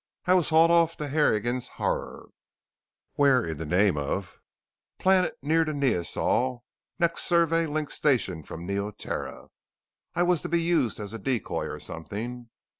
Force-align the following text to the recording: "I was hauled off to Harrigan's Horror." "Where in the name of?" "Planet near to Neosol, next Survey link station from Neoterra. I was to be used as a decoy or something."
"I 0.25 0.33
was 0.33 0.49
hauled 0.49 0.71
off 0.71 0.97
to 0.97 1.09
Harrigan's 1.09 1.67
Horror." 1.67 2.29
"Where 3.17 3.45
in 3.45 3.57
the 3.57 3.67
name 3.67 3.97
of?" 3.97 4.39
"Planet 4.97 5.37
near 5.43 5.63
to 5.63 5.73
Neosol, 5.73 6.63
next 6.97 7.25
Survey 7.25 7.67
link 7.67 7.91
station 7.91 8.41
from 8.41 8.65
Neoterra. 8.65 9.49
I 10.15 10.23
was 10.23 10.41
to 10.41 10.49
be 10.49 10.59
used 10.59 10.99
as 10.99 11.13
a 11.13 11.19
decoy 11.19 11.67
or 11.67 11.79
something." 11.79 12.49